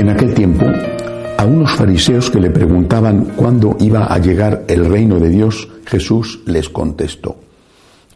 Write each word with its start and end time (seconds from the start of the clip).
En 0.00 0.08
aquel 0.08 0.32
tiempo, 0.32 0.64
a 1.36 1.44
unos 1.44 1.76
fariseos 1.76 2.30
que 2.30 2.40
le 2.40 2.48
preguntaban 2.48 3.34
cuándo 3.36 3.76
iba 3.80 4.06
a 4.06 4.18
llegar 4.18 4.64
el 4.66 4.86
reino 4.86 5.20
de 5.20 5.28
Dios, 5.28 5.68
Jesús 5.84 6.40
les 6.46 6.70
contestó, 6.70 7.36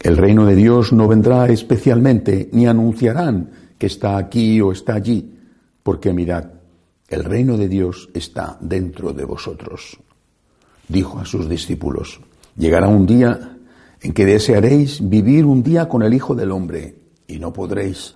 el 0.00 0.16
reino 0.16 0.46
de 0.46 0.54
Dios 0.54 0.94
no 0.94 1.06
vendrá 1.06 1.46
especialmente, 1.48 2.48
ni 2.52 2.66
anunciarán 2.66 3.50
que 3.76 3.88
está 3.88 4.16
aquí 4.16 4.62
o 4.62 4.72
está 4.72 4.94
allí, 4.94 5.36
porque 5.82 6.14
mirad, 6.14 6.52
el 7.06 7.22
reino 7.22 7.58
de 7.58 7.68
Dios 7.68 8.08
está 8.14 8.56
dentro 8.62 9.12
de 9.12 9.26
vosotros. 9.26 9.98
Dijo 10.88 11.18
a 11.18 11.26
sus 11.26 11.50
discípulos, 11.50 12.18
llegará 12.56 12.88
un 12.88 13.04
día 13.04 13.58
en 14.00 14.14
que 14.14 14.24
desearéis 14.24 15.06
vivir 15.06 15.44
un 15.44 15.62
día 15.62 15.86
con 15.86 16.02
el 16.02 16.14
Hijo 16.14 16.34
del 16.34 16.50
Hombre, 16.50 16.94
y 17.26 17.38
no 17.38 17.52
podréis. 17.52 18.14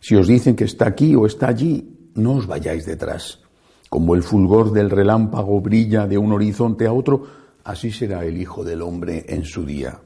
Si 0.00 0.16
os 0.16 0.26
dicen 0.26 0.56
que 0.56 0.64
está 0.64 0.88
aquí 0.88 1.14
o 1.14 1.26
está 1.26 1.48
allí, 1.48 1.97
no 2.18 2.34
os 2.34 2.46
vayáis 2.46 2.84
detrás. 2.84 3.40
Como 3.88 4.14
el 4.14 4.22
fulgor 4.22 4.72
del 4.72 4.90
relámpago 4.90 5.60
brilla 5.60 6.06
de 6.06 6.18
un 6.18 6.32
horizonte 6.32 6.86
a 6.86 6.92
otro, 6.92 7.26
así 7.64 7.90
será 7.90 8.24
el 8.24 8.36
Hijo 8.36 8.64
del 8.64 8.82
Hombre 8.82 9.24
en 9.28 9.44
su 9.44 9.64
día. 9.64 9.98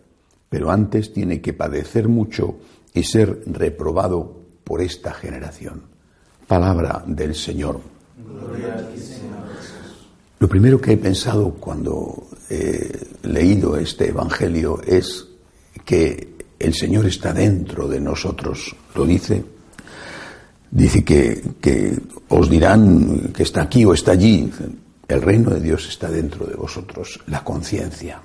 Pero 0.48 0.70
antes 0.70 1.12
tiene 1.12 1.40
que 1.40 1.52
padecer 1.52 2.08
mucho 2.08 2.58
y 2.94 3.02
ser 3.02 3.42
reprobado 3.46 4.42
por 4.62 4.80
esta 4.80 5.12
generación. 5.12 5.82
Palabra 6.46 7.02
del 7.06 7.34
Señor. 7.34 7.80
Lo 10.38 10.48
primero 10.48 10.80
que 10.80 10.92
he 10.92 10.96
pensado 10.96 11.54
cuando 11.54 12.26
he 12.50 13.06
leído 13.22 13.76
este 13.76 14.08
Evangelio 14.08 14.80
es 14.82 15.26
que 15.84 16.36
el 16.58 16.74
Señor 16.74 17.06
está 17.06 17.32
dentro 17.32 17.88
de 17.88 18.00
nosotros. 18.00 18.74
Lo 18.94 19.06
dice 19.06 19.44
Dice 20.72 21.04
que, 21.04 22.00
os 22.28 22.48
dirán 22.48 23.30
que 23.36 23.42
está 23.42 23.60
aquí 23.60 23.84
o 23.84 23.92
está 23.92 24.12
allí. 24.12 24.50
El 25.06 25.20
reino 25.20 25.50
de 25.50 25.60
Dios 25.60 25.86
está 25.86 26.08
dentro 26.08 26.46
de 26.46 26.54
vosotros, 26.54 27.20
la 27.26 27.44
conciencia. 27.44 28.22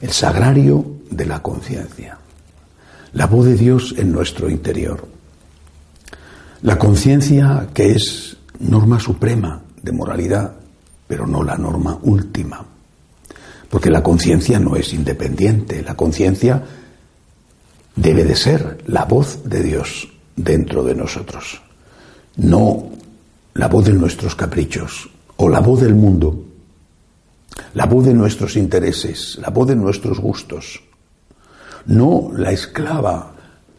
El 0.00 0.10
sagrario 0.10 0.84
de 1.08 1.26
la 1.26 1.40
conciencia. 1.42 2.18
La 3.12 3.28
voz 3.28 3.46
de 3.46 3.54
Dios 3.54 3.94
en 3.98 4.10
nuestro 4.10 4.50
interior. 4.50 5.06
La 6.62 6.76
conciencia 6.76 7.68
que 7.72 7.92
es 7.92 8.36
norma 8.58 8.98
suprema 8.98 9.62
de 9.80 9.92
moralidad, 9.92 10.56
pero 11.06 11.24
no 11.24 11.44
la 11.44 11.56
norma 11.56 12.00
última. 12.02 12.66
Porque 13.68 13.90
la 13.90 14.02
conciencia 14.02 14.58
no 14.58 14.74
es 14.74 14.92
independiente, 14.92 15.84
la 15.84 15.94
conciencia 15.94 16.64
debe 17.94 18.24
de 18.24 18.34
ser 18.34 18.82
la 18.86 19.04
voz 19.04 19.44
de 19.44 19.62
Dios 19.62 20.08
dentro 20.42 20.82
de 20.82 20.94
nosotros, 20.94 21.60
no 22.36 22.90
la 23.54 23.68
voz 23.68 23.86
de 23.86 23.92
nuestros 23.92 24.34
caprichos 24.34 25.08
o 25.36 25.48
la 25.48 25.60
voz 25.60 25.80
del 25.80 25.94
mundo, 25.94 26.44
la 27.74 27.86
voz 27.86 28.04
de 28.06 28.14
nuestros 28.14 28.56
intereses, 28.56 29.38
la 29.40 29.50
voz 29.50 29.68
de 29.68 29.76
nuestros 29.76 30.18
gustos, 30.18 30.82
no 31.86 32.30
la 32.34 32.52
esclava 32.52 33.34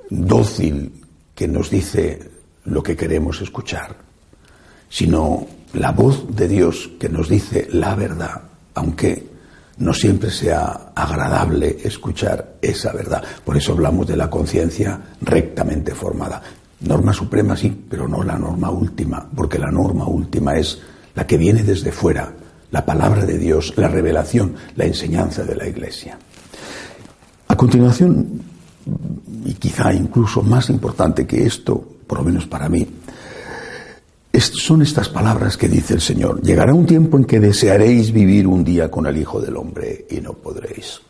dócil 0.10 0.92
que 1.34 1.48
nos 1.48 1.70
dice 1.70 2.30
lo 2.66 2.84
que 2.84 2.96
queremos 2.96 3.42
escuchar, 3.42 3.96
sino 4.90 5.48
la 5.74 5.92
voz 5.92 6.36
de 6.36 6.48
Dios 6.48 6.90
que 7.00 7.10
nos 7.10 7.30
dice 7.30 7.68
la 7.72 7.96
verdad, 7.96 8.42
aunque 8.76 9.31
no 9.82 9.94
siempre 9.94 10.30
sea 10.30 10.92
agradable 10.96 11.78
escuchar 11.84 12.58
esa 12.62 12.94
verdad. 12.94 13.24
Por 13.44 13.58
eso 13.58 13.74
hablamos 13.74 14.08
de 14.08 14.16
la 14.16 14.30
conciencia 14.30 15.00
rectamente 15.22 15.96
formada. 15.96 16.42
Norma 16.82 17.14
suprema 17.14 17.58
sí, 17.58 17.86
pero 17.90 18.08
no 18.08 18.24
la 18.24 18.38
norma 18.38 18.70
última, 18.70 19.28
porque 19.36 19.60
la 19.60 19.72
norma 19.72 20.08
última 20.08 20.56
es 20.56 20.80
la 21.16 21.26
que 21.26 21.38
viene 21.38 21.64
desde 21.64 21.92
fuera, 21.92 22.32
la 22.70 22.86
palabra 22.86 23.26
de 23.26 23.38
Dios, 23.38 23.74
la 23.76 23.88
revelación, 23.88 24.56
la 24.76 24.86
enseñanza 24.86 25.44
de 25.44 25.56
la 25.56 25.68
Iglesia. 25.68 26.18
A 27.48 27.56
continuación, 27.56 28.42
y 29.46 29.54
quizá 29.56 29.94
incluso 29.94 30.42
más 30.44 30.70
importante 30.70 31.26
que 31.26 31.46
esto, 31.46 31.84
por 32.08 32.20
lo 32.20 32.24
menos 32.24 32.46
para 32.46 32.70
mí, 32.70 32.88
son 34.46 34.82
estas 34.82 35.10
palabras 35.10 35.58
que 35.58 35.70
dice 35.70 35.94
el 35.94 36.02
Señor. 36.02 36.42
Llegará 36.42 36.74
un 36.74 36.86
tiempo 36.86 37.18
en 37.18 37.26
que 37.26 37.40
desearéis 37.40 38.12
vivir 38.12 38.48
un 38.48 38.64
día 38.64 38.90
con 38.90 39.06
el 39.06 39.18
Hijo 39.18 39.42
del 39.42 39.58
Hombre 39.58 40.06
y 40.10 40.22
no 40.22 40.34
podréis. 40.34 41.02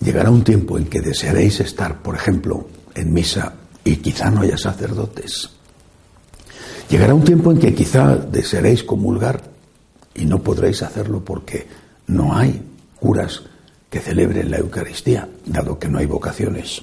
Llegará 0.00 0.30
un 0.30 0.42
tiempo 0.42 0.78
en 0.78 0.86
que 0.86 1.00
desearéis 1.00 1.60
estar, 1.60 2.02
por 2.02 2.16
ejemplo, 2.16 2.66
en 2.94 3.12
misa 3.12 3.54
y 3.84 3.96
quizá 3.96 4.30
no 4.30 4.40
haya 4.40 4.58
sacerdotes. 4.58 5.50
Llegará 6.88 7.14
un 7.14 7.24
tiempo 7.24 7.52
en 7.52 7.58
que 7.58 7.74
quizá 7.74 8.16
desearéis 8.16 8.82
comulgar 8.82 9.42
y 10.14 10.26
no 10.26 10.42
podréis 10.42 10.82
hacerlo 10.82 11.24
porque 11.24 11.66
no 12.08 12.34
hay 12.34 12.62
curas 12.98 13.42
que 13.88 14.00
celebren 14.00 14.50
la 14.50 14.58
Eucaristía, 14.58 15.28
dado 15.46 15.78
que 15.78 15.88
no 15.88 15.98
hay 15.98 16.06
vocaciones. 16.06 16.82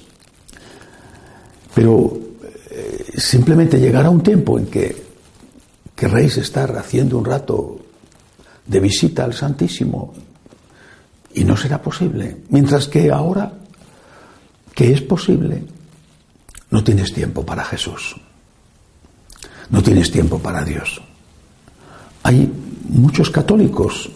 Pero 1.74 2.29
simplemente 3.20 3.78
llegará 3.78 4.10
un 4.10 4.22
tiempo 4.22 4.58
en 4.58 4.66
que 4.66 5.10
querréis 5.94 6.38
estar 6.38 6.76
haciendo 6.76 7.18
un 7.18 7.24
rato 7.24 7.78
de 8.66 8.80
visita 8.80 9.24
al 9.24 9.34
Santísimo 9.34 10.14
y 11.34 11.44
no 11.44 11.56
será 11.56 11.80
posible. 11.80 12.38
Mientras 12.48 12.88
que 12.88 13.10
ahora, 13.10 13.52
que 14.74 14.92
es 14.92 15.02
posible, 15.02 15.62
no 16.70 16.82
tienes 16.82 17.12
tiempo 17.12 17.44
para 17.44 17.64
Jesús. 17.64 18.16
No 19.68 19.82
tienes 19.82 20.10
tiempo 20.10 20.38
para 20.38 20.64
Dios. 20.64 21.00
Hay 22.22 22.50
muchos 22.88 23.30
católicos 23.30 24.10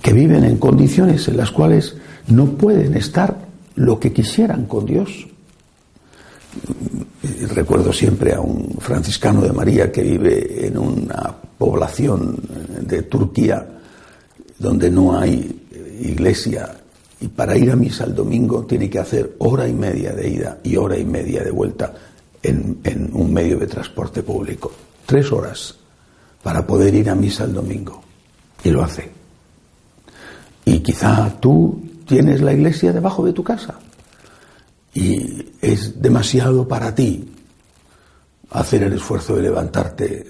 que 0.00 0.12
viven 0.12 0.44
en 0.44 0.58
condiciones 0.58 1.28
en 1.28 1.36
las 1.36 1.50
cuales 1.50 1.96
no 2.28 2.46
pueden 2.52 2.96
estar 2.96 3.36
lo 3.74 3.98
que 3.98 4.12
quisieran 4.12 4.66
con 4.66 4.86
Dios 4.86 5.26
recuerdo 7.54 7.92
siempre 7.92 8.34
a 8.34 8.40
un 8.40 8.76
franciscano 8.78 9.42
de 9.42 9.52
María 9.52 9.90
que 9.90 10.02
vive 10.02 10.66
en 10.66 10.78
una 10.78 11.34
población 11.58 12.36
de 12.80 13.02
Turquía 13.02 13.66
donde 14.58 14.90
no 14.90 15.18
hay 15.18 15.66
iglesia 16.00 16.74
y 17.20 17.28
para 17.28 17.56
ir 17.56 17.70
a 17.70 17.76
misa 17.76 18.04
el 18.04 18.14
domingo 18.14 18.64
tiene 18.64 18.90
que 18.90 18.98
hacer 18.98 19.36
hora 19.38 19.66
y 19.66 19.72
media 19.72 20.12
de 20.12 20.28
ida 20.28 20.58
y 20.62 20.76
hora 20.76 20.98
y 20.98 21.04
media 21.04 21.42
de 21.42 21.50
vuelta 21.50 21.92
en, 22.42 22.78
en 22.84 23.10
un 23.12 23.32
medio 23.32 23.58
de 23.58 23.66
transporte 23.66 24.22
público. 24.22 24.72
Tres 25.06 25.30
horas 25.32 25.74
para 26.42 26.66
poder 26.66 26.94
ir 26.94 27.08
a 27.08 27.14
misa 27.14 27.44
el 27.44 27.54
domingo. 27.54 28.02
Y 28.62 28.70
lo 28.70 28.82
hace. 28.82 29.10
Y 30.64 30.80
quizá 30.80 31.34
tú 31.40 31.82
tienes 32.06 32.40
la 32.40 32.52
iglesia 32.52 32.92
debajo 32.92 33.24
de 33.24 33.32
tu 33.32 33.42
casa 33.42 33.78
y 34.94 35.44
es 35.60 36.00
demasiado 36.00 36.66
para 36.66 36.94
ti 36.94 37.28
hacer 38.50 38.84
el 38.84 38.92
esfuerzo 38.92 39.34
de 39.34 39.42
levantarte 39.42 40.26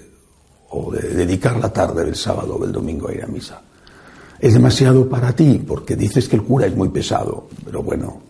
o 0.69 0.91
de 0.91 1.01
dedicar 1.09 1.57
la 1.57 1.71
tarde 1.71 2.03
del 2.03 2.15
sábado 2.15 2.55
o 2.55 2.63
del 2.63 2.71
domingo 2.71 3.07
a 3.07 3.13
ir 3.13 3.23
a 3.23 3.27
misa. 3.27 3.61
Es 4.39 4.53
demasiado 4.53 5.07
para 5.07 5.33
ti 5.33 5.63
porque 5.65 5.95
dices 5.95 6.27
que 6.27 6.35
el 6.35 6.43
cura 6.43 6.65
es 6.65 6.75
muy 6.75 6.89
pesado, 6.89 7.47
pero 7.63 7.83
bueno, 7.83 8.21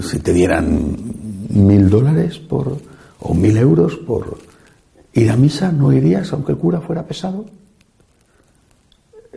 si 0.00 0.20
te 0.20 0.32
dieran 0.32 0.96
mil 1.50 1.90
dólares 1.90 2.38
por 2.38 2.78
o 3.20 3.34
mil 3.34 3.56
euros 3.56 3.96
por 3.96 4.38
ir 5.12 5.30
a 5.30 5.36
misa, 5.36 5.72
¿no 5.72 5.92
irías 5.92 6.32
aunque 6.32 6.52
el 6.52 6.58
cura 6.58 6.80
fuera 6.80 7.04
pesado? 7.06 7.44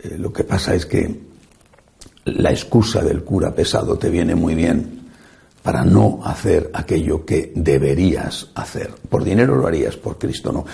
Eh, 0.02 0.16
lo 0.18 0.32
que 0.32 0.44
pasa 0.44 0.74
es 0.74 0.86
que 0.86 1.28
la 2.24 2.50
excusa 2.50 3.02
del 3.02 3.24
cura 3.24 3.54
pesado 3.54 3.98
te 3.98 4.10
viene 4.10 4.34
muy 4.34 4.54
bien 4.54 5.07
para 5.68 5.84
no 5.84 6.20
hacer 6.24 6.70
aquello 6.72 7.26
que 7.26 7.52
deberías 7.54 8.48
hacer. 8.54 8.94
Por 9.06 9.22
dinero 9.22 9.54
lo 9.54 9.66
harías, 9.66 9.98
por 9.98 10.16
Cristo 10.16 10.50
no. 10.50 10.64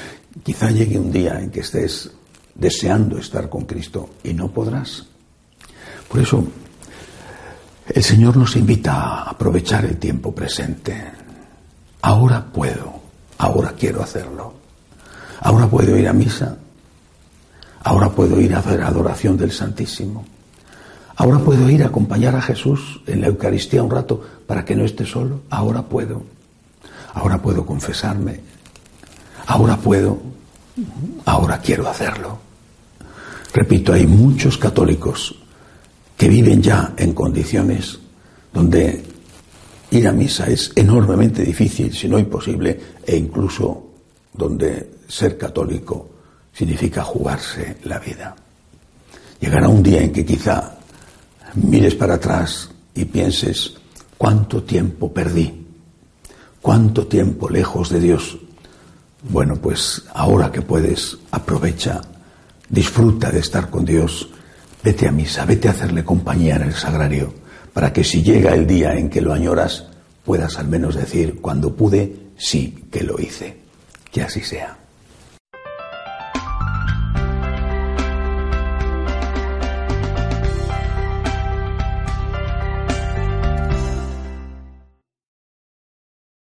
Quizá 0.40 0.70
llegue 0.70 0.96
un 0.96 1.10
día 1.10 1.40
en 1.40 1.50
que 1.50 1.62
estés 1.62 2.12
deseando 2.54 3.18
estar 3.18 3.48
con 3.48 3.64
Cristo 3.64 4.10
y 4.22 4.32
no 4.32 4.52
podrás. 4.52 5.04
Por 6.06 6.20
eso, 6.20 6.46
El 7.88 8.04
Señor 8.04 8.36
nos 8.36 8.54
invita 8.54 8.92
a 8.92 9.30
aprovechar 9.30 9.84
el 9.84 9.96
tiempo 9.96 10.32
presente. 10.32 10.94
Ahora 12.02 12.46
puedo, 12.52 12.94
ahora 13.38 13.74
quiero 13.76 14.00
hacerlo. 14.00 14.54
Ahora 15.40 15.66
puedo 15.66 15.98
ir 15.98 16.06
a 16.06 16.12
misa. 16.12 16.56
Ahora 17.82 18.10
puedo 18.10 18.40
ir 18.40 18.54
a 18.54 18.60
hacer 18.60 18.80
adoración 18.80 19.36
del 19.36 19.50
Santísimo. 19.50 20.24
Ahora 21.16 21.38
puedo 21.38 21.68
ir 21.70 21.82
a 21.82 21.86
acompañar 21.86 22.34
a 22.34 22.42
Jesús 22.42 23.00
en 23.06 23.20
la 23.20 23.28
Eucaristía 23.28 23.82
un 23.82 23.90
rato 23.90 24.20
para 24.46 24.64
que 24.64 24.74
no 24.74 24.84
esté 24.84 25.06
solo. 25.06 25.42
Ahora 25.50 25.82
puedo. 25.82 26.22
Ahora 27.14 27.40
puedo 27.40 27.64
confesarme. 27.64 28.40
Ahora 29.46 29.76
puedo. 29.76 30.18
Ahora 31.24 31.58
quiero 31.58 31.88
hacerlo. 31.88 32.38
Repito, 33.52 33.92
hay 33.92 34.06
muchos 34.06 34.58
católicos 34.58 35.36
que 36.16 36.28
viven 36.28 36.60
ya 36.60 36.94
en 36.96 37.12
condiciones 37.12 37.98
donde 38.52 39.04
ir 39.90 40.08
a 40.08 40.12
misa 40.12 40.46
es 40.46 40.72
enormemente 40.74 41.44
difícil, 41.44 41.94
si 41.94 42.08
no 42.08 42.18
imposible, 42.18 42.80
e 43.06 43.16
incluso 43.16 43.90
donde 44.32 44.94
ser 45.06 45.38
católico 45.38 46.10
significa 46.52 47.04
jugarse 47.04 47.76
la 47.84 47.98
vida. 48.00 48.34
Llegará 49.38 49.68
un 49.68 49.82
día 49.82 50.02
en 50.02 50.12
que 50.12 50.24
quizá 50.24 50.78
mires 51.54 51.94
para 51.94 52.14
atrás 52.14 52.70
y 52.94 53.04
pienses 53.04 53.74
cuánto 54.18 54.62
tiempo 54.62 55.12
perdí, 55.12 55.66
cuánto 56.60 57.06
tiempo 57.06 57.48
lejos 57.48 57.90
de 57.90 58.00
Dios. 58.00 58.38
Bueno, 59.28 59.56
pues 59.56 60.04
ahora 60.12 60.52
que 60.52 60.62
puedes, 60.62 61.18
aprovecha, 61.30 62.00
disfruta 62.68 63.30
de 63.30 63.40
estar 63.40 63.70
con 63.70 63.84
Dios 63.84 64.28
Vete 64.84 65.08
a 65.08 65.12
misa, 65.12 65.46
vete 65.46 65.68
a 65.68 65.70
hacerle 65.70 66.04
compañía 66.04 66.56
en 66.56 66.62
el 66.62 66.74
sagrario, 66.74 67.32
para 67.72 67.90
que 67.90 68.04
si 68.04 68.22
llega 68.22 68.52
el 68.52 68.66
día 68.66 68.92
en 68.92 69.08
que 69.08 69.22
lo 69.22 69.32
añoras, 69.32 69.86
puedas 70.26 70.58
al 70.58 70.68
menos 70.68 70.94
decir, 70.94 71.40
cuando 71.40 71.74
pude, 71.74 72.32
sí 72.36 72.84
que 72.92 73.02
lo 73.02 73.18
hice. 73.18 73.62
Que 74.12 74.22
así 74.22 74.42
sea. 74.42 74.76